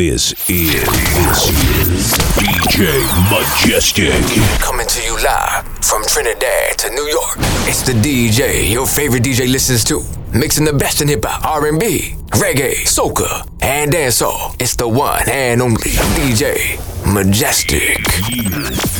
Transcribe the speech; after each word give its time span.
This 0.00 0.32
is 0.48 0.80
this 0.80 1.50
is 1.50 2.12
DJ 2.40 3.04
Majestic. 3.28 4.14
Coming 4.58 4.86
to 4.86 5.02
you 5.02 5.12
live 5.22 5.68
from 5.84 6.02
Trinidad 6.06 6.78
to 6.78 6.88
New 6.88 7.04
York. 7.04 7.36
It's 7.68 7.82
the 7.82 7.92
DJ 7.92 8.72
your 8.72 8.86
favorite 8.86 9.24
DJ 9.24 9.52
listens 9.52 9.84
to. 9.84 10.00
Mixing 10.32 10.64
the 10.64 10.72
best 10.72 11.02
in 11.02 11.08
hip 11.08 11.26
hop, 11.26 11.44
R&B, 11.44 12.14
reggae, 12.30 12.76
soca, 12.86 13.46
and 13.60 13.92
dancehall. 13.92 14.56
It's 14.58 14.74
the 14.74 14.88
one 14.88 15.28
and 15.28 15.60
only 15.60 15.90
DJ 16.16 16.80
Majestic. 17.12 17.98
You 18.30 18.48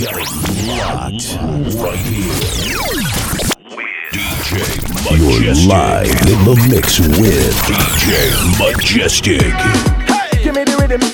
got 0.04 0.20
it 0.20 0.28
locked 0.68 1.80
right 1.80 1.96
here. 1.96 2.28
DJ 4.12 4.60
Majestic. 5.08 5.46
You're 5.46 5.66
live 5.66 6.10
in 6.28 6.44
the 6.44 6.68
mix 6.68 7.00
with 7.00 7.56
DJ 7.64 8.36
Majestic. 8.60 10.20
Give 10.42 10.54
me 10.54 10.64
the 10.64 10.79
rhythm. 10.90 11.08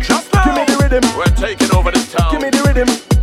Just 0.00 0.32
now, 0.34 0.44
Give 0.44 0.54
me 0.54 0.64
the 0.64 0.78
rhythm. 0.82 1.16
we're 1.16 1.24
taking 1.36 1.72
over 1.74 1.90
this 1.92 2.12
town. 2.12 2.32
Give 2.32 2.42
me 2.42 2.50
the 2.50 2.62
rhythm. 2.64 3.15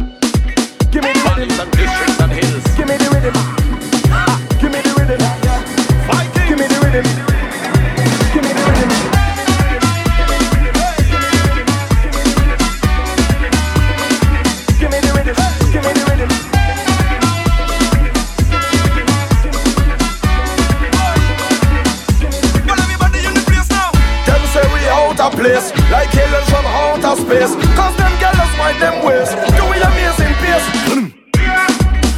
Like 25.93 26.09
aliens 26.17 26.49
from 26.49 26.65
outer 26.65 27.15
space. 27.21 27.53
Cause 27.77 27.95
them 28.01 28.13
girls 28.17 28.53
mind 28.57 28.81
them 28.81 29.05
ways, 29.05 29.29
do 29.53 29.63
we 29.69 29.77
amazing 29.77 30.33
pace. 30.41 30.67
Mm. 30.89 31.05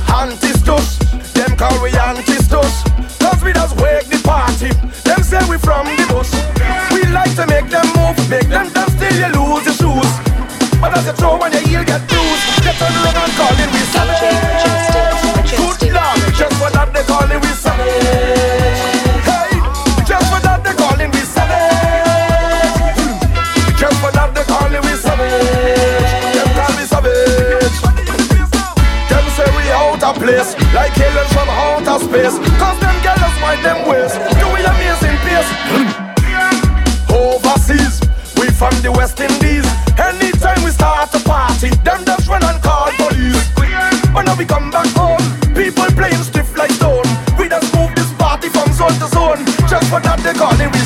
Antistus, 0.07 0.87
them 1.35 1.51
call 1.59 1.75
we 1.83 1.91
antistus. 1.91 2.73
Cause 3.19 3.43
we 3.43 3.51
just 3.51 3.75
wake 3.83 4.07
the 4.07 4.19
party. 4.23 4.71
Them 5.03 5.21
say 5.29 5.43
we 5.51 5.57
from 5.59 5.85
the 5.91 6.05
bus. 6.07 6.31
We 6.95 7.03
like 7.11 7.35
to 7.35 7.45
make 7.51 7.67
them 7.67 7.87
move, 7.99 8.15
make 8.31 8.47
them 8.47 8.71
dance 8.71 8.95
till 8.95 9.15
you 9.21 9.29
lose 9.35 9.67
your 9.67 9.75
shoes. 9.75 10.11
But 10.79 10.95
as 10.97 11.05
you 11.07 11.15
throw 11.19 11.35
on 11.43 11.51
your 11.51 11.65
heel 11.67 11.83
get 11.83 12.01
bruised, 12.07 12.45
they 12.63 12.71
turn 12.79 12.95
around 12.95 13.19
and 13.27 13.33
call 13.35 13.55
it 13.59 13.64
outer 31.87 32.03
space. 32.03 32.37
Cause 32.57 32.79
them 32.79 32.95
girls 33.03 33.35
mind 33.41 33.63
them 33.63 33.87
ways, 33.87 34.13
do 34.39 34.45
we 34.53 34.61
amazing 34.65 35.17
pace. 35.25 35.49
Overseas, 37.09 38.01
we 38.37 38.49
from 38.49 38.73
the 38.81 38.91
West 38.91 39.19
Indies. 39.19 39.65
Anytime 39.97 40.63
we 40.63 40.71
start 40.71 41.13
a 41.13 41.19
party, 41.19 41.69
them 41.83 42.03
just 42.05 42.27
run 42.27 42.43
and 42.43 42.61
call 42.61 42.91
police. 42.97 43.37
But 44.13 44.23
now 44.23 44.35
we 44.37 44.45
come 44.45 44.71
back 44.71 44.87
home, 44.95 45.21
people 45.53 45.85
playing 45.95 46.23
stiff 46.23 46.55
like 46.57 46.71
stone. 46.71 47.05
We 47.37 47.49
just 47.49 47.73
move 47.75 47.93
this 47.95 48.11
party 48.13 48.49
from 48.49 48.71
zone 48.73 48.97
to 48.99 49.07
zone. 49.07 49.45
Just 49.69 49.89
for 49.89 49.99
that 50.01 50.19
they 50.23 50.33
call 50.33 50.59
it 50.59 50.71
we 50.71 50.79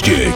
goście. 0.00 0.27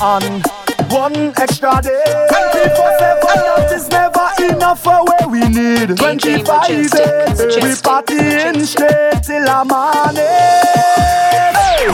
on. 0.00 0.42
One 0.90 1.32
extra 1.36 1.80
day. 1.82 2.26
24 2.30 2.98
7, 2.98 3.20
that 3.22 3.72
is 3.74 3.88
never 3.88 4.28
enough 4.52 4.82
for 4.82 5.04
where 5.04 5.28
we 5.28 5.40
need. 5.48 5.96
25 5.96 6.90
days. 6.90 6.92
We 7.62 7.74
party 7.82 8.64
straight 8.64 9.22
till 9.22 9.44
the 9.44 9.64
morning. 9.64 10.24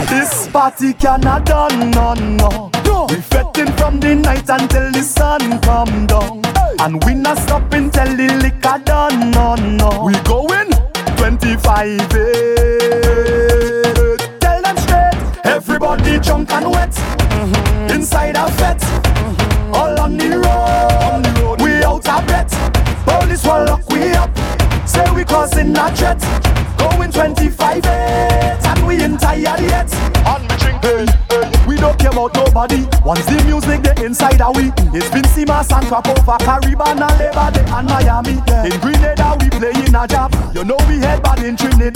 This 0.07 0.47
party 0.47 0.93
cannot 0.93 1.45
done, 1.45 1.91
no, 1.91 2.13
no. 2.13 2.74
and 35.75 35.87
crop 35.87 36.07
over 36.07 36.37
Caribana 36.45 37.09
and 37.09 37.19
Labor 37.19 37.51
Day 37.51 37.65
and 37.67 37.87
Miami. 37.87 38.35
In 38.67 38.79
Grenada 38.79 39.37
we 39.39 39.49
play 39.49 39.75
in 39.85 39.95
a 39.95 40.07
job. 40.07 40.31
You 40.53 40.63
know 40.63 40.77
we 40.87 40.99
head 40.99 41.21
bad 41.21 41.43
in 41.43 41.55
Trinidad. 41.57 41.94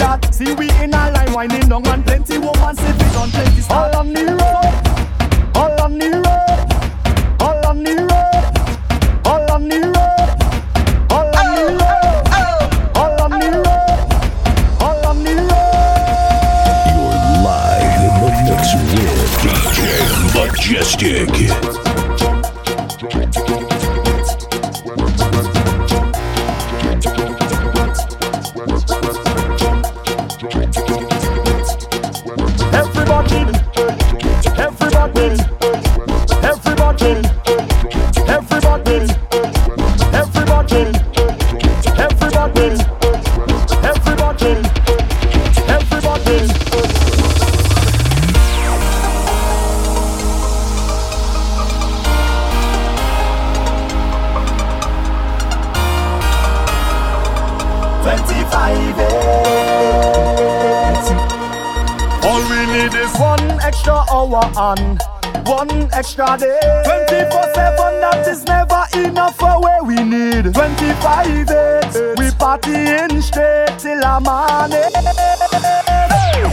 extra 66.00 66.34
day. 66.38 66.58
24 66.84 67.54
7, 67.54 68.00
that 68.00 68.26
is 68.26 68.42
never 68.44 68.82
enough 69.06 69.36
for 69.36 69.60
where 69.60 69.84
we 69.84 69.96
need. 69.96 70.54
25 70.54 71.50
8, 71.50 72.16
we 72.16 72.26
partying 72.40 73.22
straight 73.22 73.78
till 73.78 74.02
I'm 74.02 74.26
on. 74.26 74.70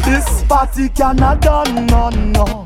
This 0.03 0.43
party 0.49 0.89
cannot 0.89 1.41
done, 1.41 1.85
no, 1.87 2.09
no. 2.09 2.56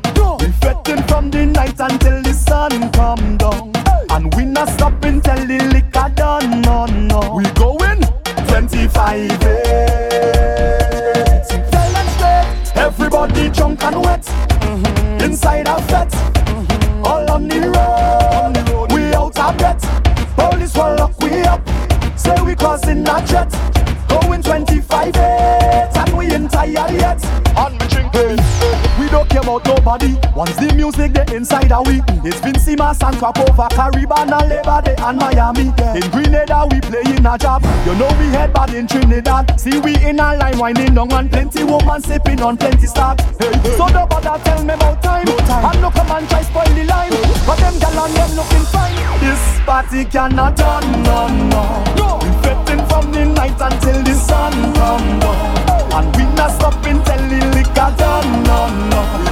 Grenada 31.72 31.88
we 31.88 32.28
It's 32.28 32.40
Vincy 32.40 32.76
Mas 32.76 33.00
and 33.02 33.16
Crop 33.16 33.38
Over, 33.38 33.68
Caribana, 33.72 34.46
Labor 34.48 34.82
Day 34.84 34.94
and 34.98 35.18
Miami 35.18 35.72
In 35.96 36.10
Grenada 36.10 36.66
we 36.70 36.80
play 36.80 37.02
in 37.06 37.24
a 37.24 37.38
job 37.38 37.62
You 37.86 37.94
know 37.94 38.08
we 38.18 38.26
head 38.26 38.52
bad 38.52 38.74
in 38.74 38.86
Trinidad 38.86 39.58
See 39.58 39.78
we 39.80 39.96
in 40.04 40.20
a 40.20 40.36
line 40.36 40.58
whining 40.58 40.94
down 40.94 41.12
and 41.12 41.30
plenty 41.30 41.64
woman 41.64 42.02
sipping 42.02 42.42
on 42.42 42.56
plenty 42.56 42.86
stock 42.86 43.20
hey, 43.40 43.52
hey. 43.52 43.76
So 43.76 43.88
don't 43.88 44.08
bother 44.08 44.42
tell 44.44 44.62
me 44.64 44.74
about 44.74 45.02
time, 45.02 45.24
no 45.24 45.36
time. 45.38 45.64
And 45.72 45.80
no 45.80 45.90
come 45.90 46.10
and 46.10 46.28
try 46.28 46.42
spoil 46.42 46.74
the 46.74 46.84
line 46.84 47.10
But 47.46 47.56
them 47.56 47.78
gal 47.78 48.04
and 48.04 48.14
them 48.14 48.30
looking 48.36 48.66
fine 48.68 49.20
This 49.20 49.60
party 49.64 50.04
cannot 50.04 50.56
turn 50.56 51.02
no 51.02 51.28
no 51.48 52.20
Infecting 52.20 52.78
no. 52.78 52.86
from 52.86 53.12
the 53.12 53.24
night 53.24 53.60
until 53.60 54.02
the 54.02 54.14
sun 54.14 54.52
come 54.74 55.20
down. 55.20 55.62
And 55.92 56.16
we 56.16 56.24
not 56.34 56.50
stopping 56.52 57.02
till 57.04 57.28
the 57.28 57.52
liquor 57.54 57.94
done, 57.98 58.42
no, 58.44 58.68
no. 58.88 59.31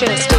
conscious. 0.00 0.29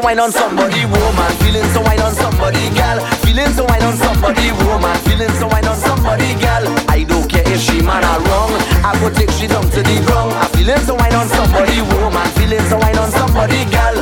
So 0.00 0.06
wine 0.06 0.18
on 0.20 0.32
somebody, 0.32 0.84
woman. 0.86 1.30
Feeling 1.40 1.68
so 1.72 1.80
wine 1.82 2.00
on 2.00 2.14
somebody, 2.14 2.70
gal. 2.70 2.98
Feeling 3.22 3.52
so 3.52 3.64
wine 3.64 3.82
on 3.82 3.96
somebody, 3.96 4.50
woman. 4.64 4.96
Feeling 5.04 5.30
so 5.38 5.46
wine 5.48 5.66
on 5.66 5.76
somebody, 5.76 6.34
gal. 6.40 6.64
I 6.88 7.04
don't 7.04 7.28
care 7.28 7.46
if 7.46 7.60
she 7.60 7.82
man 7.82 8.04
or 8.04 8.20
wrong. 8.28 8.52
I 8.84 8.96
go 9.00 9.10
take 9.10 9.30
she 9.30 9.46
down 9.46 9.64
to 9.64 9.82
the 9.82 9.96
ground. 10.06 10.32
I 10.32 10.46
feeling 10.56 10.80
so 10.86 10.94
wine 10.94 11.14
on 11.14 11.28
somebody, 11.28 11.80
woman. 11.82 12.26
Feeling 12.36 12.64
so 12.68 12.78
wine 12.78 12.98
on 12.98 13.10
somebody, 13.10 13.64
gal. 13.70 13.96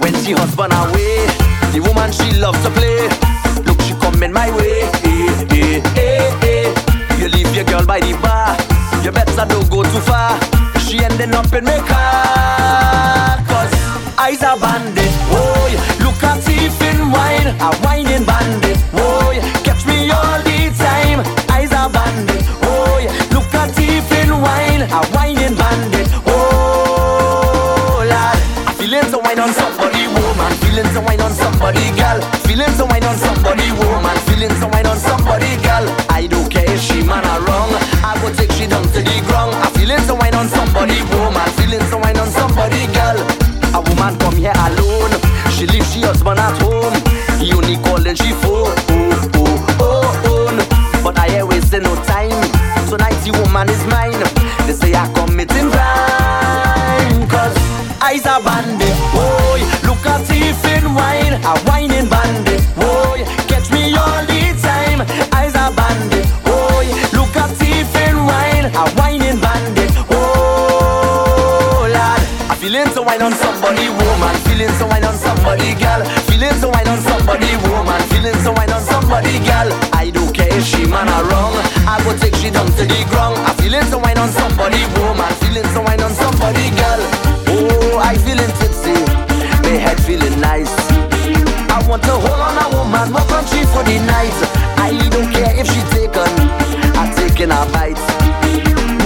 When 0.00 0.14
she 0.22 0.32
husband 0.32 0.72
away, 0.72 1.26
the 1.72 1.80
woman 1.86 2.10
she 2.12 2.34
loves 2.38 2.60
to 2.64 2.70
play. 2.70 3.06
Look, 3.66 3.80
she 3.82 3.94
coming 4.02 4.32
my 4.32 4.50
way. 4.56 4.82
Eh, 5.06 5.46
eh, 5.54 5.82
eh, 5.96 6.46
eh. 6.50 7.18
You 7.18 7.28
leave 7.28 7.54
your 7.54 7.64
girl 7.64 7.84
by 7.86 8.00
the 8.00 8.12
bar. 8.22 8.56
You 9.04 9.12
better 9.12 9.44
don't 9.46 9.68
go 9.70 9.82
too 9.82 10.02
far. 10.02 10.38
She 10.80 10.98
ending 11.04 11.34
up 11.34 11.52
in 11.52 11.64
my 11.64 11.78
car. 11.86 13.38
Cause 13.46 13.72
eyes 14.18 14.42
are 14.42 14.58
bandit. 14.58 14.97
A 17.48 17.74
whining 17.80 18.24
bandit. 18.28 18.76
Oh, 18.92 19.32
yeah. 19.32 19.40
catch 19.64 19.86
me 19.86 20.10
all 20.10 20.38
the 20.44 20.68
time. 20.76 21.24
Eyes 21.48 21.72
are 21.72 21.88
bandit. 21.88 22.44
Oh, 22.60 23.00
yeah. 23.00 23.08
look 23.32 23.48
at 23.56 23.72
teeth 23.74 24.12
in 24.20 24.28
wine. 24.36 24.84
A 24.84 25.00
whining 25.16 25.56
bandit. 25.56 26.08
Oh, 26.28 28.04
lad. 28.04 28.36
I 28.68 28.72
feeling 28.76 29.08
so 29.08 29.18
wine 29.24 29.40
on 29.40 29.48
somebody, 29.56 30.04
woman. 30.12 30.52
Feeling 30.60 30.92
so 30.92 31.00
wine 31.00 31.20
on 31.24 31.32
somebody, 31.32 31.88
girl. 31.96 32.20
Feeling 32.44 32.68
so 32.76 32.84
wine 32.84 33.04
on 33.04 33.16
somebody, 33.16 33.72
woman. 33.80 34.16
Feeling 34.28 34.52
so 34.60 34.68
wine 34.68 34.86
on 34.86 34.98
somebody, 35.00 35.56
girl. 35.64 35.88
I 36.12 36.26
don't 36.28 36.52
care 36.52 36.68
if 36.68 36.80
she 36.80 37.00
man 37.02 37.24
or 37.24 37.40
wrong. 37.48 37.72
I 38.04 38.12
go 38.20 38.28
take 38.34 38.52
she 38.52 38.66
down 38.68 38.84
to 38.92 39.00
the 39.00 39.16
ground. 39.24 39.56
I 39.56 39.72
feeling 39.72 40.04
so 40.04 40.14
wine 40.20 40.34
on 40.36 40.48
somebody, 40.52 41.00
woman. 41.16 41.48
Feeling 41.56 41.80
so 41.88 41.96
wine 41.96 42.18
on 42.20 42.28
somebody, 42.28 42.84
girl. 42.92 43.16
A 43.72 43.80
woman 43.88 44.20
come 44.20 44.36
here 44.36 44.52
alone. 44.68 45.16
She 45.56 45.66
leave 45.66 45.86
she 45.88 46.02
husband 46.04 46.38
at 46.38 46.60
home. 46.60 46.67
She 48.18 48.32
phone. 48.42 48.74
Oh, 48.90 49.30
oh, 49.34 49.80
oh, 49.80 50.24
oh. 50.26 51.00
But 51.04 51.18
I 51.18 51.26
ain't 51.38 51.48
wasting 51.48 51.82
no 51.82 51.94
time. 52.04 52.30
Tonight 52.90 53.18
the 53.24 53.32
woman 53.40 53.68
is 53.70 53.82
mine. 53.86 54.18
They 54.66 54.72
say 54.74 54.92
I 54.94 55.06
committing 55.14 55.70
crime. 55.70 57.28
Cause 57.28 57.56
eyes 58.02 58.26
are 58.26 58.42
bandit. 58.42 58.96
Boy, 59.14 59.60
look 59.86 60.04
at 60.06 60.26
teeth 60.26 60.64
in 60.74 60.94
wine. 60.94 61.34
A 61.44 61.54
to 82.78 82.86
the 82.86 83.02
ground. 83.10 83.34
I 83.42 83.52
feeling 83.58 83.82
so 83.90 83.98
wine 83.98 84.18
on 84.18 84.30
somebody, 84.30 84.78
woman. 84.94 85.26
Feeling 85.42 85.66
so 85.74 85.82
wine 85.82 86.00
on 86.00 86.14
somebody, 86.14 86.70
girl. 86.78 87.00
Oh, 87.50 87.98
I 87.98 88.14
feeling 88.22 88.52
tipsy. 88.62 88.94
My 89.66 89.74
head 89.82 89.98
feeling 90.06 90.38
nice. 90.38 90.70
I 91.74 91.82
want 91.90 92.02
to 92.06 92.14
hold 92.14 92.38
on 92.38 92.54
a 92.54 92.66
woman, 92.70 93.10
more 93.10 93.26
country 93.26 93.66
for 93.74 93.82
the 93.82 93.98
night. 94.06 94.38
I 94.78 94.94
don't 95.10 95.26
care 95.34 95.50
if 95.58 95.66
she 95.66 95.82
taken, 95.90 96.30
I 96.94 97.10
taking 97.18 97.50
a 97.50 97.66
bite. 97.74 97.98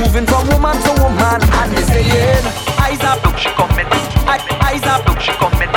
Moving 0.05 0.27
from 0.29 0.53
woman 0.53 0.77
to 0.85 0.93
woman, 1.01 1.41
and 1.41 1.73
they 1.73 1.85
saying, 1.89 2.45
eyes 2.77 3.01
up, 3.09 3.25
look 3.25 3.39
she 3.41 3.49
coming. 3.57 3.89
Eyes 4.29 4.85
up, 4.85 5.09
look 5.09 5.21
she 5.21 5.33
coming. 5.41 5.73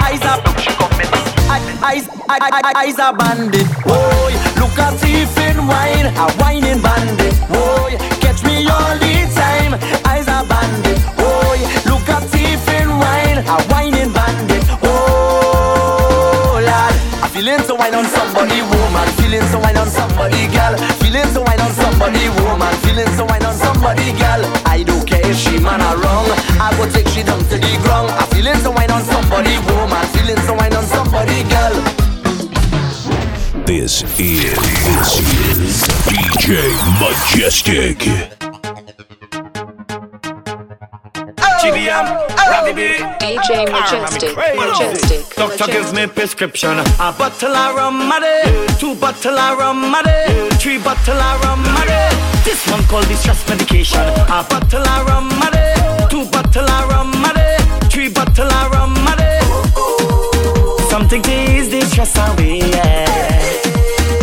Eyes 0.00 0.24
up, 0.24 0.40
look 0.48 0.58
she 0.58 0.72
coming. 0.80 1.12
Eyes, 1.48 2.08
eyes, 2.28 2.52
eyes 2.74 2.98
are 2.98 3.12
bandit. 3.12 3.68
Boy, 3.84 4.32
look 4.56 4.78
at 4.80 4.96
teeth 5.00 5.07
in 5.07 5.07
wine, 5.07 5.07
a 6.16 6.26
whining 6.40 6.80
bandit. 6.80 7.34
Boy, 7.48 7.96
catch 8.20 8.42
me 8.44 8.66
all 8.68 8.94
the 8.98 9.14
time. 9.34 9.74
Eyes 10.06 10.28
are 10.28 10.44
bandit. 10.46 10.98
Boy, 11.16 11.58
look 11.90 12.06
at 12.08 12.22
teeth 12.32 12.68
in 12.80 12.88
wine, 12.88 13.38
a 13.44 13.56
whining 13.68 14.12
bandit. 14.12 14.64
Oh, 14.82 16.60
lad, 16.64 16.94
I 17.22 17.28
feeling 17.28 17.60
so 17.60 17.74
wine 17.74 17.94
on 17.94 18.06
somebody, 18.06 18.62
woman. 18.62 19.08
Feeling 19.18 19.46
so 19.52 19.58
wine 19.58 19.76
on 19.76 19.88
somebody, 19.88 20.46
girl. 20.48 20.76
Feeling 21.00 21.28
so 21.34 21.42
wine 21.42 21.60
on 21.60 21.72
somebody, 21.72 22.28
woman. 22.40 22.72
Feeling 22.84 23.10
so 23.16 23.24
wine 23.26 23.44
on 23.44 23.54
somebody, 23.54 24.12
girl. 24.16 24.42
I 24.66 24.82
don't 24.84 25.06
care 25.06 25.24
if 25.26 25.36
she 25.36 25.58
man 25.58 25.80
or 25.80 25.96
wrong. 26.00 26.26
I 26.60 26.72
go 26.76 26.88
take 26.90 27.08
she 27.08 27.22
down 27.22 27.40
to 27.50 27.56
the 27.58 27.78
ground. 27.82 28.10
I 28.10 28.24
feeling 28.32 28.56
so 28.62 28.70
wine 28.70 28.90
on 28.90 29.02
somebody, 29.04 29.58
woman. 29.66 30.04
Feeling 30.14 30.40
so 30.46 30.54
wine 30.54 30.74
on 30.74 30.84
somebody, 30.84 31.42
girl. 31.48 31.97
This 33.68 34.02
is 34.18 34.56
this 34.88 35.20
is 35.20 35.84
DJ 36.08 36.72
Majestic. 36.98 37.98
GBM, 41.60 42.06
Robbie 42.48 42.72
B. 42.72 42.96
DJ 43.20 43.70
Majestic, 43.70 44.34
Majestic, 44.34 45.36
Doctor 45.36 45.66
gives 45.66 45.92
me 45.92 46.06
Majestic. 46.06 46.14
prescription. 46.14 46.78
A 46.78 47.12
bottle 47.12 47.54
of 47.54 47.76
rum 47.76 48.10
a 48.10 48.20
day, 48.20 48.66
two 48.78 48.94
bottle 48.94 49.38
of 49.38 49.58
rum 49.58 49.94
a 49.94 50.02
day, 50.02 50.48
three 50.54 50.78
bottle 50.78 51.20
of 51.20 51.44
rum 51.44 51.60
a 51.60 51.86
day. 51.86 52.08
This 52.44 52.66
one 52.70 52.82
called 52.84 53.04
the 53.04 53.16
stress 53.16 53.46
medication. 53.50 54.00
A 54.00 54.46
bottle 54.48 54.88
of 54.88 55.06
rum 55.08 55.28
a 55.42 55.50
day, 55.50 56.06
two 56.08 56.24
bottle 56.30 56.70
of 56.70 56.88
rum 56.88 57.12
a 57.22 57.34
day, 57.34 57.58
three 57.90 58.08
bottle 58.08 58.50
of 58.50 58.70
rum 58.72 58.96
a 58.96 59.14
day. 59.14 59.40
Something 60.88 61.20
to 61.20 61.30
ease 61.30 61.68
the 61.68 61.82
stress 61.82 62.16
away. 62.16 62.60
Yeah. 62.60 63.47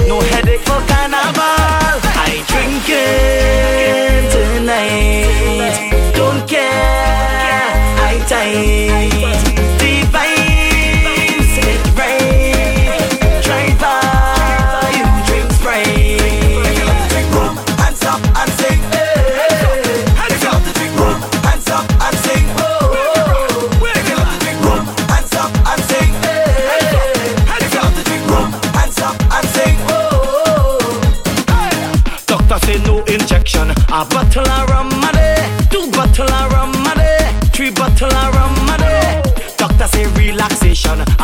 No 0.07 0.19
headache 0.21 0.61
for 0.61 0.81
carnival. 0.87 1.99
I 2.27 2.43
drink 2.47 2.85
it 2.87 4.31
tonight. 4.31 6.13
Don't 6.15 6.47
care. 6.47 6.69
I 7.99 8.23
tight. 8.27 9.14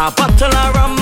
A 0.01 0.09
bottle 0.09 0.55
of 0.55 0.75
rum 0.75 1.00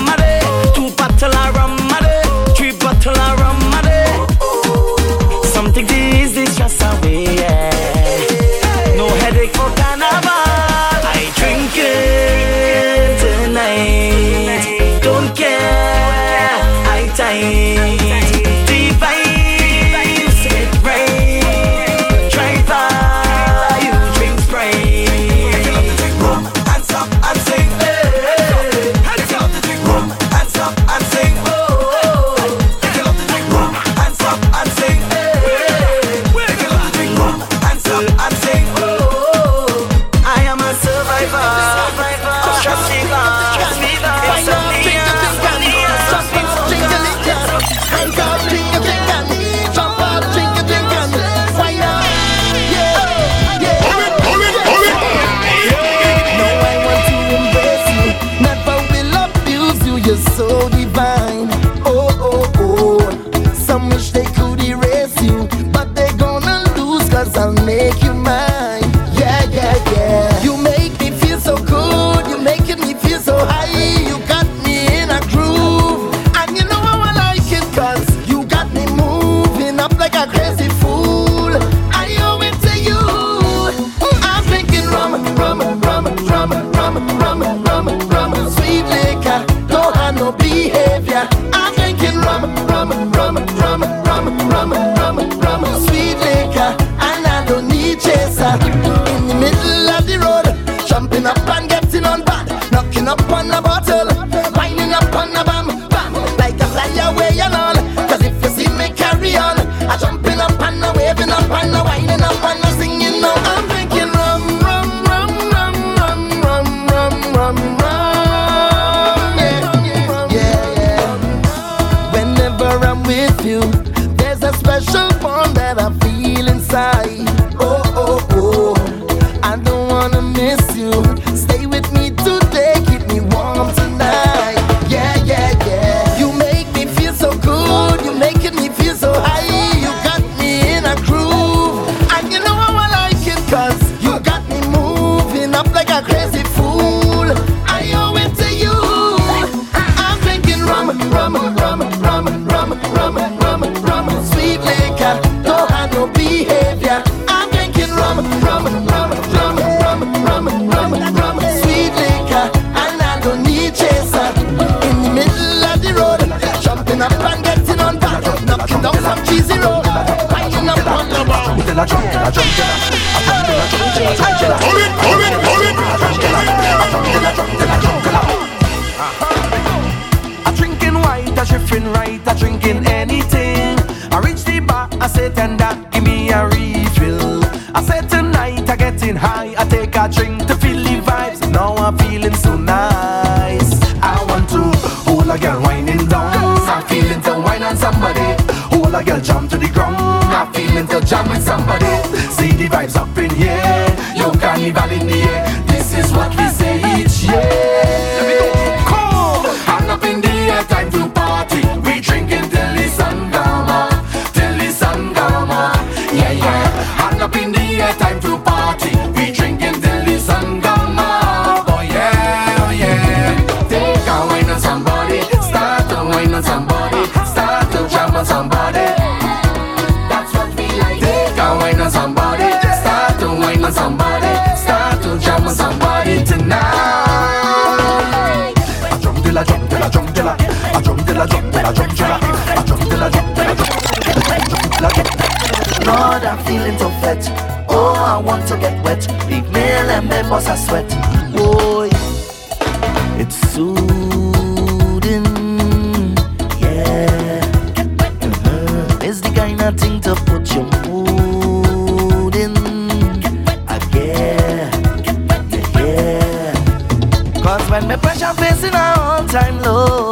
time 269.30 269.62
low, 269.62 270.09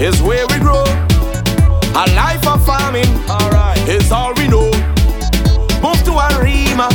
is 0.00 0.22
where 0.22 0.46
we 0.46 0.58
grow. 0.58 0.84
A 1.98 2.06
life 2.14 2.46
of 2.46 2.64
farming 2.64 3.10
right. 3.26 3.82
is 3.88 4.12
all 4.12 4.32
we 4.34 4.46
know. 4.46 4.70
Moved 5.82 6.04
to 6.06 6.14
Arima 6.14 6.88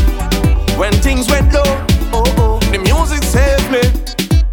when 0.78 0.93
things 1.04 1.30
went 1.30 1.51
low. 1.54 1.64
Oh, 2.16 2.24
oh. 2.38 2.60
The 2.72 2.80
music 2.80 3.24
saved 3.24 3.70
me. 3.72 3.84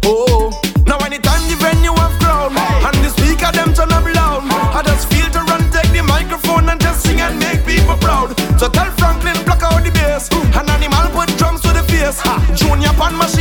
Oh, 0.03 0.25
oh. 0.29 0.83
now 0.85 0.97
anytime 1.05 1.41
the 1.47 1.55
venue 1.55 1.93
have 1.95 2.17
grown 2.19 2.51
hey. 2.51 2.87
and 2.87 2.95
the 3.05 3.09
speaker 3.09 3.51
them 3.53 3.73
turn 3.73 3.91
up 3.91 4.03
loud, 4.03 4.43
oh. 4.43 4.77
I 4.77 4.83
just 4.83 5.09
feel 5.09 5.29
to 5.31 5.39
run 5.47 5.63
take 5.71 5.91
the 5.91 6.03
microphone 6.03 6.67
and 6.67 6.81
just 6.81 7.03
sing 7.03 7.21
and 7.21 7.39
make 7.39 7.65
people 7.65 7.95
proud. 7.97 8.37
So 8.59 8.67
tell 8.67 8.91
Franklin 8.99 9.37
block 9.45 9.63
out 9.63 9.83
the 9.83 9.91
bass, 9.91 10.29
an 10.59 10.69
animal 10.69 11.07
put 11.15 11.29
drums 11.37 11.61
to 11.61 11.69
the 11.71 11.83
face, 11.83 12.19
ha. 12.19 12.35
Junior 12.55 12.91
pan 12.99 13.15
machine. 13.17 13.40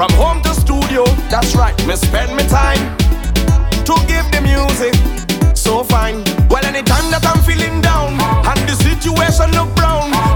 From 0.00 0.12
home 0.12 0.42
to 0.44 0.54
studio, 0.54 1.04
that's 1.28 1.54
right, 1.54 1.76
me 1.86 1.94
spend 1.94 2.34
me 2.34 2.42
time 2.48 2.96
to 3.84 3.94
give 4.08 4.24
the 4.32 4.40
music 4.40 4.94
so 5.54 5.84
fine. 5.84 6.24
Well, 6.48 6.64
anytime 6.64 7.10
that 7.10 7.26
I'm 7.26 7.42
feeling 7.44 7.82
down 7.82 8.14
and 8.48 8.66
the 8.66 8.76
situation 8.76 9.50
look 9.52 9.68
brown. 9.76 10.29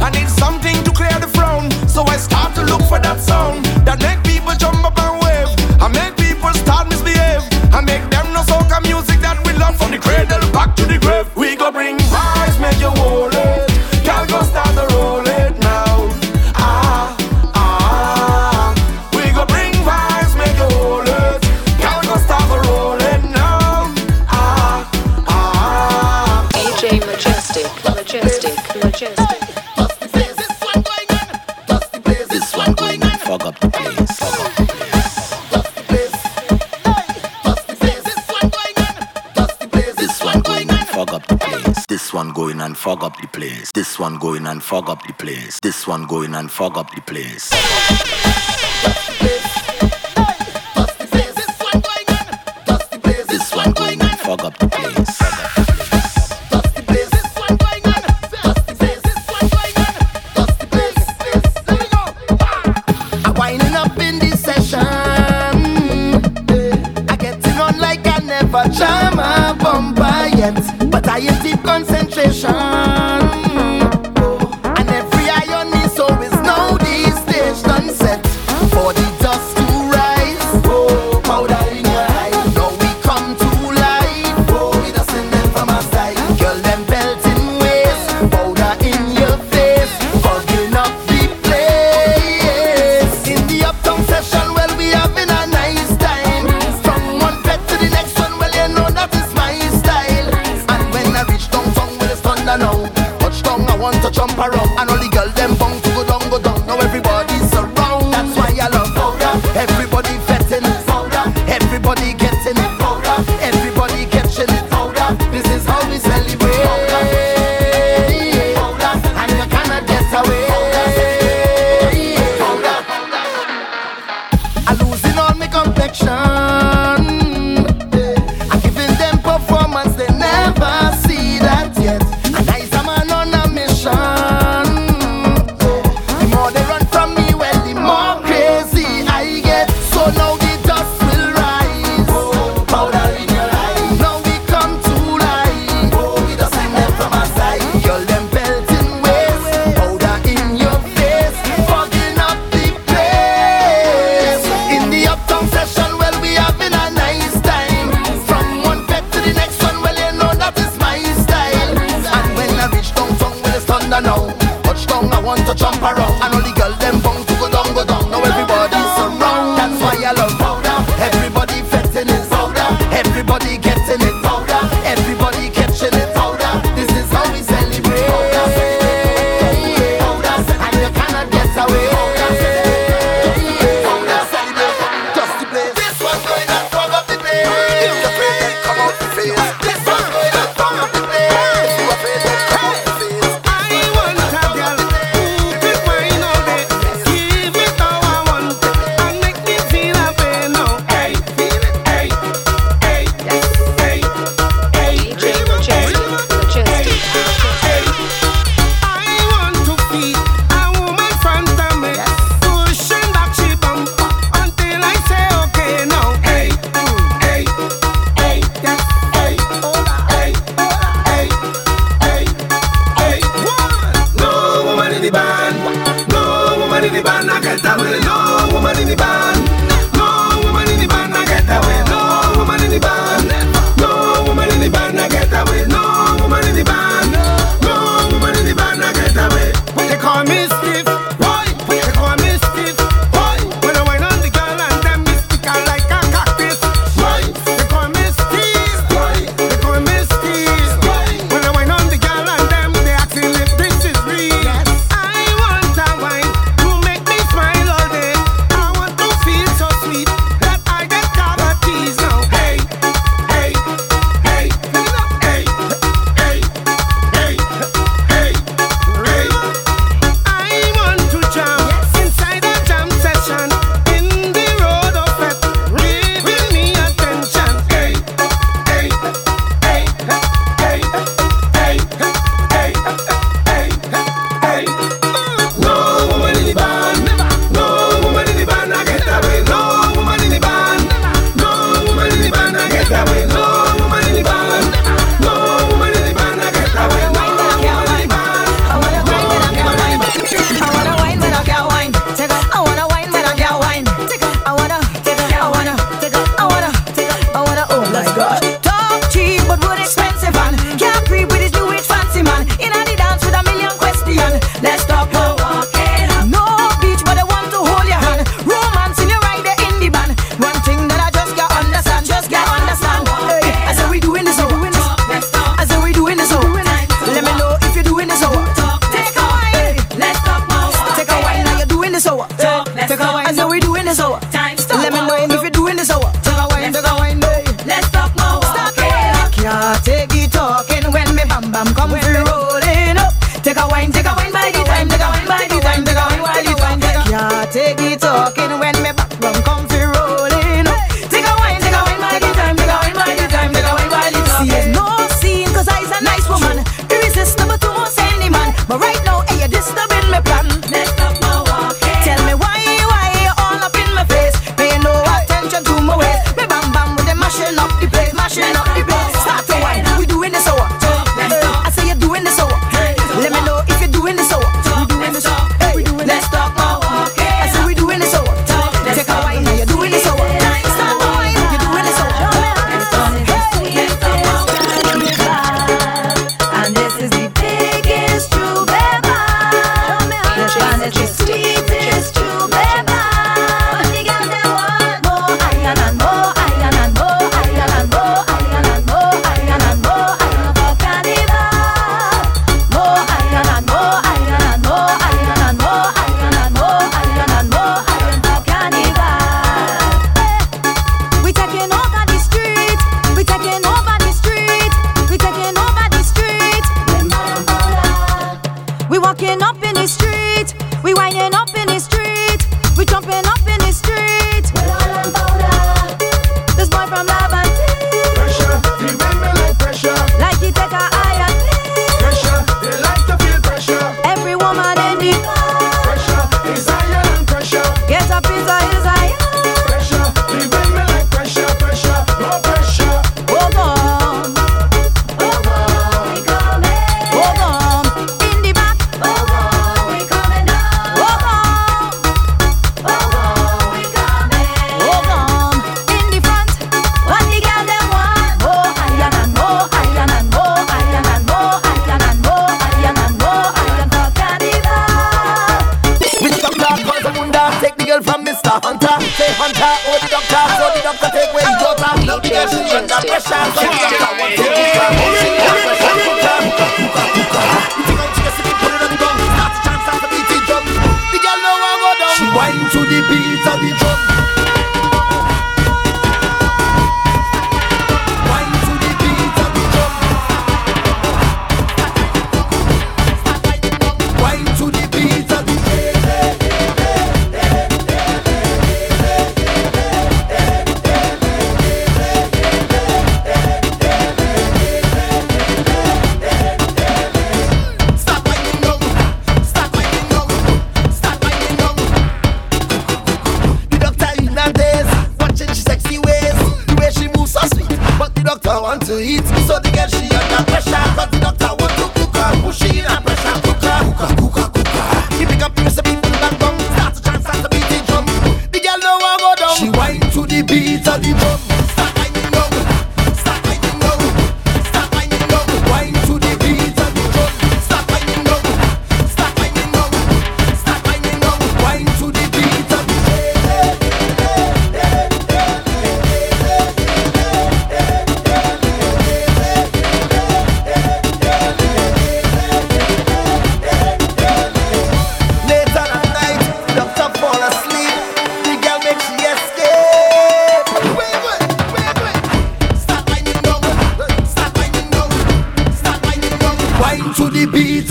one 44.15 44.21
going 44.21 44.47
and 44.47 44.63
fog 44.63 44.89
up 44.89 45.05
the 45.07 45.13
place. 45.15 45.59
This 45.61 45.87
one 45.89 46.07
going 46.07 46.35
and 46.35 46.51
fog 46.51 46.79
up 46.79 46.95
the 46.95 47.01
place. 47.01 47.51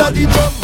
Daddy 0.04 0.26
Drum 0.28 0.62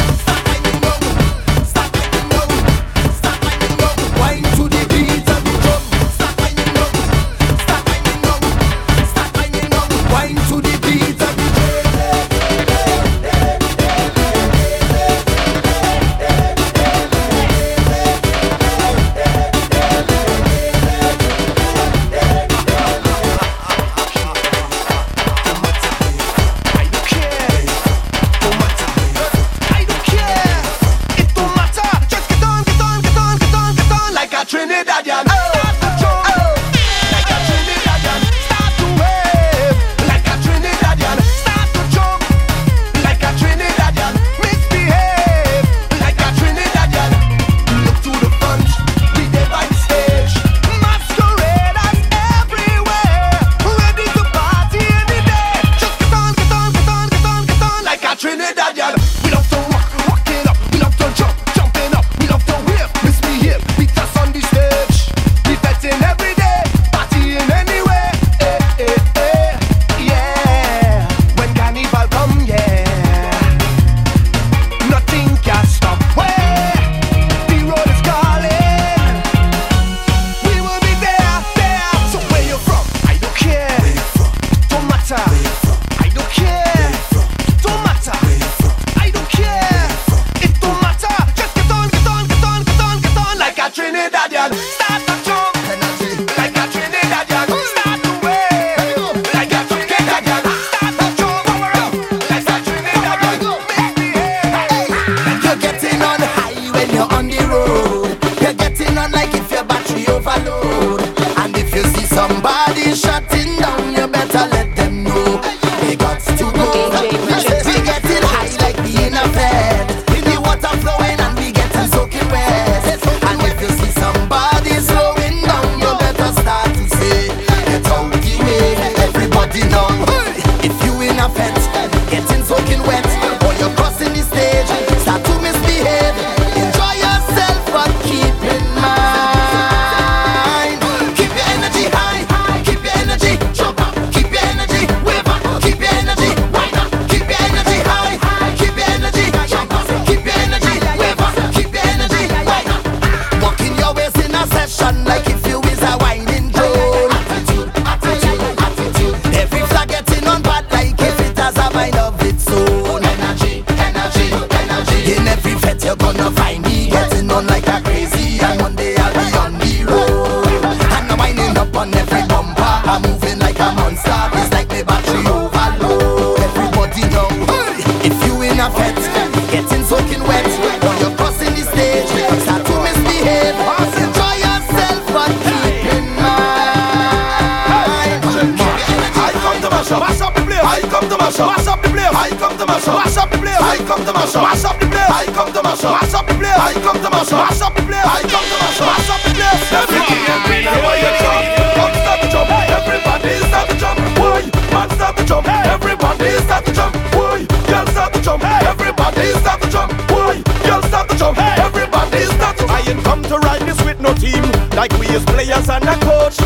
like 214.80 214.98
we 214.98 215.06
is 215.08 215.22
players 215.26 215.68
and 215.68 215.84
a 215.84 215.96
coach. 216.08 216.40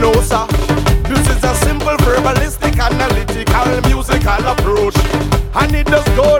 No, 0.00 0.10
sir. 0.22 0.46
This 1.10 1.28
is 1.28 1.44
a 1.44 1.54
simple 1.56 1.96
verbalistic, 2.06 2.80
analytical, 2.80 3.82
musical 3.82 4.46
approach. 4.48 4.96
And 5.54 5.76
it 5.76 5.86
does 5.86 6.08
go 6.16 6.33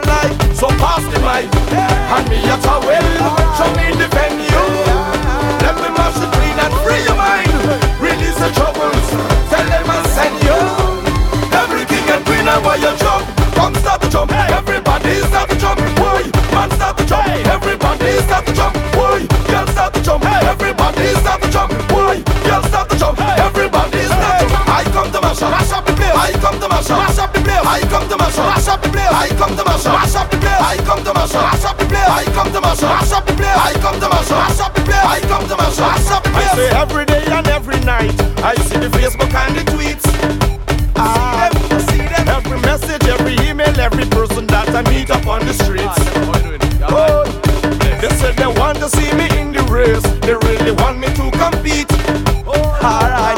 What's 35.85 36.09
up, 36.09 36.25
I 36.25 36.43
say 36.55 36.69
every 36.69 37.05
day 37.05 37.23
and 37.27 37.47
every 37.47 37.79
night. 37.81 38.15
I 38.41 38.55
see 38.65 38.77
the 38.77 38.89
Facebook 38.89 39.31
and 39.33 39.55
the 39.55 39.63
tweets. 39.71 40.05
Ah, 40.95 41.49
see 41.53 41.67
them, 41.69 41.79
see 41.89 42.05
them. 42.09 42.27
Every 42.27 42.59
message, 42.61 43.03
every 43.05 43.35
email, 43.47 43.79
every 43.79 44.05
person 44.05 44.47
that 44.47 44.67
I 44.73 44.81
meet 44.89 45.11
up 45.11 45.27
on 45.27 45.45
the 45.45 45.53
streets. 45.53 45.93
Oh, 46.89 47.21
they 48.01 48.09
said 48.17 48.35
they 48.35 48.47
want 48.47 48.79
to 48.79 48.89
see 48.89 49.13
me 49.13 49.29
in 49.37 49.53
the 49.53 49.61
race. 49.69 50.01
They 50.25 50.33
really 50.33 50.71
want 50.71 50.97
me 50.97 51.07
to 51.21 51.29
compete. 51.37 51.85
Oh, 52.49 52.57
Alright, 52.81 53.37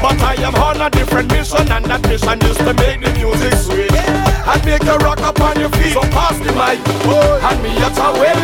but 0.00 0.16
I 0.24 0.34
am 0.40 0.54
on 0.56 0.80
a 0.80 0.88
different 0.88 1.30
mission, 1.30 1.70
and 1.70 1.84
that 1.92 2.00
mission 2.08 2.40
is 2.48 2.56
to 2.56 2.72
make 2.72 3.04
the 3.04 3.12
music 3.20 3.52
sweet. 3.60 3.92
And 3.92 4.64
make 4.64 4.82
you 4.82 4.96
rock 5.04 5.20
up 5.20 5.38
on 5.40 5.60
your 5.60 5.68
feet. 5.76 5.92
So 5.92 6.00
pass 6.08 6.38
the 6.40 6.52
mic, 6.56 6.80
oh, 7.04 7.48
and 7.52 7.62
me 7.62 7.76
at 7.84 7.98
a 8.00 8.08
well, 8.16 8.42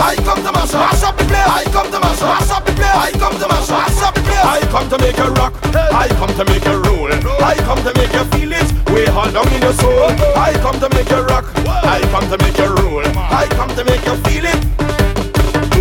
I 0.00 0.16
come 0.24 0.40
to 0.42 0.52
mash 0.52 0.72
up. 0.74 0.80
Mash 0.80 1.02
up 1.04 1.16
the 1.16 1.24
place. 1.24 1.46
I 1.46 1.64
come 1.70 1.90
to 1.92 2.00
mash 2.00 2.22
up. 2.22 2.40
Mash 2.40 2.50
up 2.50 2.64
the 2.64 2.72
place. 2.72 2.96
I 2.96 3.10
come 3.20 3.36
to 3.36 3.46
mash 3.48 3.70
up. 3.70 3.84
Mash 3.84 4.02
up 4.02 4.14
the 4.14 4.22
place. 4.24 4.44
I 4.44 4.60
come 4.72 4.88
to 4.88 4.96
make 4.98 5.16
you 5.16 5.28
rock. 5.36 5.52
I 5.76 6.08
come 6.16 6.32
to 6.34 6.44
make 6.48 6.64
you 6.64 6.76
roll. 6.88 7.12
I 7.12 7.54
come 7.68 7.80
to 7.84 7.92
make 8.00 8.12
you 8.12 8.24
feel 8.32 8.52
it. 8.56 8.68
Way 8.90 9.06
all 9.12 9.30
down 9.30 9.48
in 9.52 9.60
your 9.60 9.76
soul. 9.76 10.08
I 10.40 10.56
come 10.64 10.80
to 10.80 10.88
make 10.96 11.10
you 11.10 11.20
rock. 11.28 11.44
I 11.84 12.00
come 12.08 12.26
to 12.32 12.36
make 12.40 12.56
you 12.56 12.70
roll. 12.80 13.04
I 13.04 13.46
come 13.52 13.70
to 13.76 13.84
make 13.84 14.04
you 14.08 14.16
feel 14.24 14.46
it. 14.48 14.60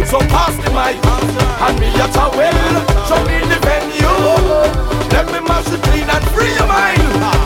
So 0.09 0.19
pass 0.27 0.51
the 0.57 0.69
mic 0.73 0.97
and 0.99 1.79
me 1.79 1.87
at 1.95 2.15
a 2.17 2.25
well. 2.35 2.59
Show 3.07 3.21
me 3.23 3.39
the 3.47 3.57
venue. 3.63 4.17
Let 5.15 5.31
me 5.31 5.39
mash 5.47 5.71
it 5.71 5.81
clean 5.87 6.09
and 6.09 6.25
free 6.35 6.51
your 6.59 6.67
mind. 6.67 6.99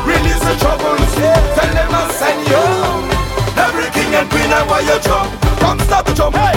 Release 0.07 0.41
the 0.41 0.55
troubles. 0.57 1.11
Tell 1.53 1.71
them 1.75 1.91
I'll 1.93 2.09
send 2.17 2.41
you. 2.47 2.63
Every 3.61 3.89
king 3.91 4.15
and 4.15 4.29
queen 4.31 4.49
and 4.49 4.69
why 4.69 4.79
you 4.79 4.97
jump. 5.03 5.29
Come 5.59 5.79
start 5.81 6.05
to 6.07 6.13
jump. 6.15 6.35
Hey. 6.35 6.52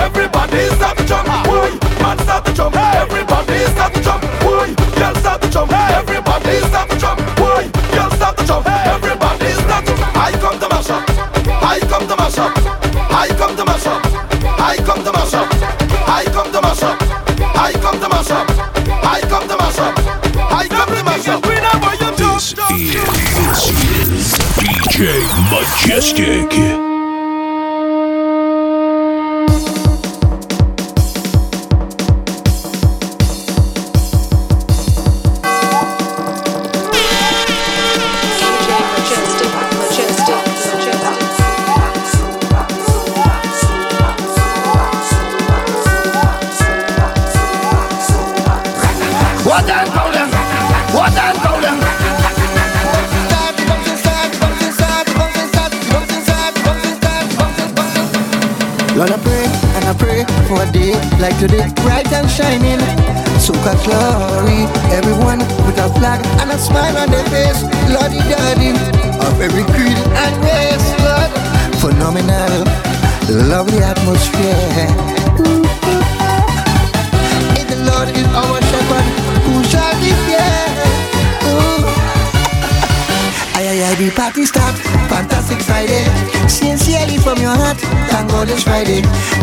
Majestic. 25.51 26.96
Thank 88.85 89.05
God 89.07 89.36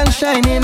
and 0.00 0.12
shining. 0.12 0.62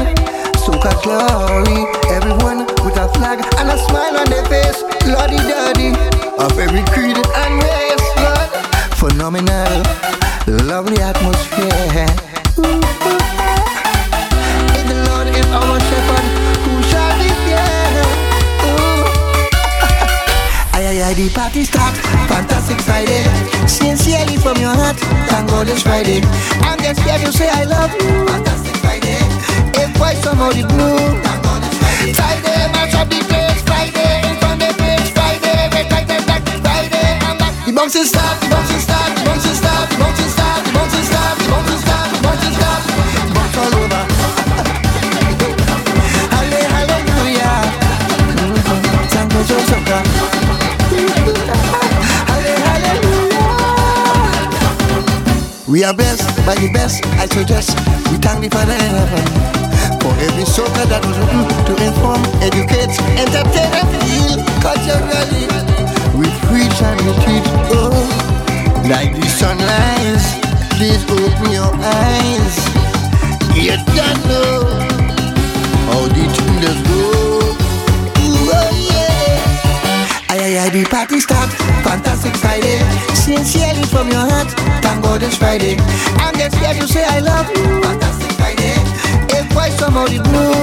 Soca 0.65 0.93
glory, 1.05 1.85
everyone 2.09 2.65
with 2.85 2.97
a 2.97 3.09
flag 3.15 3.39
and 3.59 3.69
a 3.69 3.77
smile 3.87 4.17
on 4.17 4.27
their 4.31 4.45
face. 4.47 4.81
Lordy 5.05 5.37
daddy 5.37 5.93
of 6.41 6.59
every 6.59 6.83
creed 6.93 7.17
and 7.17 7.55
race, 7.63 8.07
Lord. 8.17 8.49
Phenomenal, 8.97 9.83
lovely 10.65 10.99
atmosphere. 11.03 12.07
If 14.73 14.85
the 14.91 14.99
Lord 15.09 15.29
is 15.29 15.49
our 15.53 15.79
shepherd, 15.89 16.27
who 16.65 16.73
shall 16.91 17.13
be 17.21 17.29
fear? 17.45 17.73
Ooh. 18.65 19.05
Ay, 20.77 20.85
ay, 20.91 21.03
ay, 21.09 21.15
the 21.15 21.29
party 21.35 21.65
start. 21.65 21.95
Fantastic 22.33 22.81
Friday. 22.81 23.23
Sincerely 23.67 24.37
from 24.37 24.57
your 24.57 24.75
heart. 24.75 24.97
Thank 25.29 25.51
God 25.51 25.69
it's 25.69 25.83
Friday. 25.83 26.21
I'm 26.65 26.79
just 26.81 27.01
here 27.01 27.19
to 27.19 27.33
say 27.33 27.49
I 27.51 27.65
love 27.65 27.93
you. 28.01 28.27
Fantastic. 28.27 28.66
If 29.97 30.01
white 30.01 30.17
somehow 30.19 30.51
the 30.53 30.61
blue. 30.69 31.17
Friday, 32.13 32.69
match 32.77 32.93
up 33.01 33.09
the 33.09 33.17
place. 33.25 33.63
Friday, 33.65 34.29
in 34.29 34.37
front 34.37 34.61
of 34.61 34.69
the 34.69 34.75
place. 34.77 35.09
Friday, 35.17 35.57
red, 35.73 35.89
white, 35.91 36.11
and 36.13 36.25
black. 36.29 36.45
Friday, 36.61 37.17
I'm 37.25 37.39
back. 37.41 37.53
The 37.65 37.73
bouncing 37.73 38.05
start, 38.05 38.37
the 38.45 38.49
bouncing 38.53 38.81
start, 38.85 39.09
the 39.17 39.25
bouncing 39.25 39.57
start, 39.57 39.89
the 39.89 39.97
bouncing 39.97 40.29
start, 40.37 40.61
the 40.69 40.73
bouncing 40.77 41.07
start, 41.09 41.37
the 41.41 41.49
bouncing 41.49 41.81
start, 41.81 42.09
the 42.13 42.19
bouncing 42.21 42.53
start. 42.61 42.83
Bounce 43.33 43.57
all 43.57 43.73
over. 43.81 44.03
Halle- 46.37 46.69
Hallelujah. 46.77 47.57
Mhm. 48.37 48.61
Good. 51.25 51.41
Halle- 52.29 52.61
Hallelujah. 52.69 53.49
We 55.67 55.85
are 55.85 55.95
blessed 55.95 56.29
by 56.45 56.55
the 56.61 56.69
best, 56.73 57.01
I 57.17 57.27
suggest. 57.27 57.71
We 58.13 58.17
thank 58.19 58.41
the 58.45 58.49
Father 58.53 58.73
in 58.77 58.95
heaven 59.01 59.66
for 60.03 60.13
every 60.27 60.45
soca 60.45 60.85
that 60.91 61.03
was 61.05 61.17
written 61.19 61.45
to 61.69 61.73
inform, 61.83 62.23
educate, 62.43 62.95
entertain, 63.19 63.71
and 63.73 63.89
heal 64.07 64.35
culturally. 64.65 65.45
We 66.19 66.29
preach 66.49 66.79
and 66.83 66.99
we 67.05 67.13
teach, 67.25 67.49
oh, 67.77 67.93
like 68.89 69.13
the 69.15 69.29
sunrise. 69.29 70.27
Please 70.77 71.03
open 71.09 71.51
your 71.53 71.73
eyes. 71.73 72.57
You 73.57 73.77
don't 73.97 74.21
know 74.29 74.69
how 75.89 76.05
the 76.09 76.25
tuners 76.37 76.81
go. 76.89 77.03
Oh 78.53 78.71
yeah. 78.91 80.29
Ay, 80.29 80.41
ay, 80.41 80.59
ay, 80.59 80.69
the 80.71 80.85
party 80.91 81.21
start. 81.21 81.49
Fantastic 81.83 82.37
Friday. 82.37 82.79
Sincerely 83.15 83.85
from 83.85 84.09
your 84.09 84.27
heart. 84.29 84.51
Thank 84.83 85.03
God 85.03 85.23
it's 85.23 85.37
Friday. 85.37 85.77
I'm 86.21 86.35
just 86.37 86.57
here 86.57 86.75
to 86.75 86.87
say 86.87 87.05
I 87.05 87.21
love 87.21 87.49
you. 87.57 87.81
Fantastic. 87.83 88.26
Somehow 89.79 90.07
the 90.07 90.21
blue. 90.21 90.55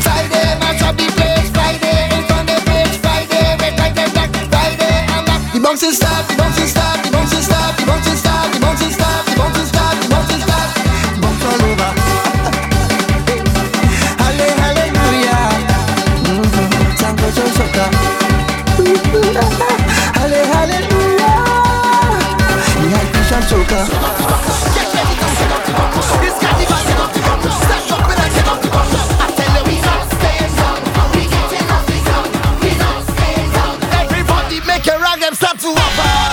Friday, 0.00 0.58
match 0.60 0.80
up 0.82 0.96
the 0.96 1.06
place. 1.12 1.50
Friday, 1.50 2.08
in 2.16 2.24
front 2.24 2.48
the 2.48 2.56
place. 2.64 2.96
Friday, 2.96 3.56
red, 3.60 3.78
white, 3.78 3.98
and 3.98 4.12
black. 4.12 4.30
Friday, 4.48 5.06
I'm 5.12 5.24
back. 5.26 5.52
The 5.52 5.60
bouncing 5.60 5.92
start, 5.92 6.26
the 6.28 6.34
bouncing 6.36 6.66
start, 6.68 7.04
the 7.04 7.10
bouncing 7.10 7.42
start, 7.42 7.76
the 7.76 7.84
bouncing 7.84 8.16
start, 8.16 8.52
the 8.54 8.60
bouncing 8.60 8.90
start, 8.92 9.26
the 9.26 9.36
bouncing 9.36 9.66
start, 9.66 9.77
Rock 35.40 35.56
to 35.58 35.68
wobble. 35.68 36.27